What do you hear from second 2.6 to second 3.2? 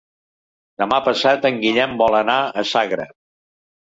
Sagra.